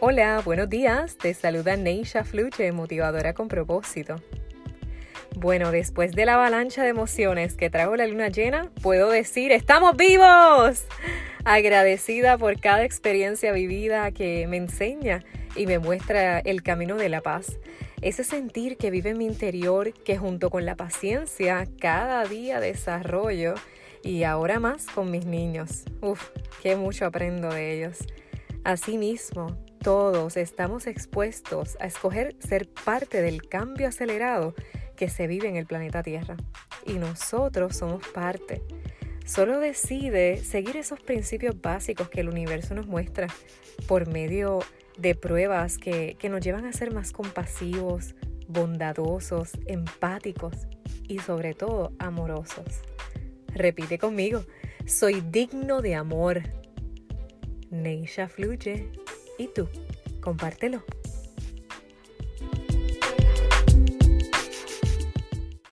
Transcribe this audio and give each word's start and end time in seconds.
Hola, 0.00 0.42
buenos 0.44 0.70
días. 0.70 1.16
Te 1.16 1.34
saluda 1.34 1.76
Neisha 1.76 2.22
Fluche, 2.22 2.70
motivadora 2.70 3.34
con 3.34 3.48
propósito. 3.48 4.22
Bueno, 5.34 5.72
después 5.72 6.12
de 6.12 6.24
la 6.24 6.34
avalancha 6.34 6.84
de 6.84 6.90
emociones 6.90 7.56
que 7.56 7.68
trajo 7.68 7.96
la 7.96 8.06
luna 8.06 8.28
llena, 8.28 8.70
puedo 8.80 9.10
decir, 9.10 9.50
¡estamos 9.50 9.96
vivos! 9.96 10.84
Agradecida 11.44 12.38
por 12.38 12.60
cada 12.60 12.84
experiencia 12.84 13.50
vivida 13.50 14.12
que 14.12 14.46
me 14.46 14.58
enseña 14.58 15.24
y 15.56 15.66
me 15.66 15.80
muestra 15.80 16.38
el 16.38 16.62
camino 16.62 16.94
de 16.94 17.08
la 17.08 17.20
paz. 17.20 17.58
Ese 18.00 18.22
sentir 18.22 18.76
que 18.76 18.92
vive 18.92 19.10
en 19.10 19.18
mi 19.18 19.26
interior, 19.26 19.92
que 19.92 20.16
junto 20.16 20.48
con 20.48 20.64
la 20.64 20.76
paciencia 20.76 21.66
cada 21.80 22.24
día 22.24 22.60
desarrollo 22.60 23.54
y 24.04 24.22
ahora 24.22 24.60
más 24.60 24.86
con 24.86 25.10
mis 25.10 25.26
niños. 25.26 25.82
Uf, 26.02 26.28
qué 26.62 26.76
mucho 26.76 27.04
aprendo 27.04 27.48
de 27.48 27.74
ellos. 27.74 27.98
Asimismo, 28.62 29.56
todos 29.88 30.36
estamos 30.36 30.86
expuestos 30.86 31.78
a 31.80 31.86
escoger 31.86 32.36
ser 32.46 32.68
parte 32.68 33.22
del 33.22 33.48
cambio 33.48 33.88
acelerado 33.88 34.54
que 34.96 35.08
se 35.08 35.26
vive 35.26 35.48
en 35.48 35.56
el 35.56 35.64
planeta 35.64 36.02
Tierra. 36.02 36.36
Y 36.84 36.98
nosotros 36.98 37.74
somos 37.74 38.06
parte. 38.08 38.60
Solo 39.24 39.58
decide 39.60 40.44
seguir 40.44 40.76
esos 40.76 41.00
principios 41.00 41.58
básicos 41.62 42.10
que 42.10 42.20
el 42.20 42.28
universo 42.28 42.74
nos 42.74 42.86
muestra 42.86 43.28
por 43.86 44.06
medio 44.12 44.58
de 44.98 45.14
pruebas 45.14 45.78
que, 45.78 46.18
que 46.18 46.28
nos 46.28 46.42
llevan 46.42 46.66
a 46.66 46.74
ser 46.74 46.92
más 46.92 47.10
compasivos, 47.10 48.14
bondadosos, 48.46 49.52
empáticos 49.64 50.66
y 51.08 51.20
sobre 51.20 51.54
todo 51.54 51.92
amorosos. 51.98 52.82
Repite 53.54 53.96
conmigo, 53.96 54.44
soy 54.84 55.22
digno 55.22 55.80
de 55.80 55.94
amor. 55.94 56.42
Neisha 57.70 58.28
fluye. 58.28 58.90
¿Y 59.38 59.46
tú? 59.48 59.68
Compártelo. 60.20 60.82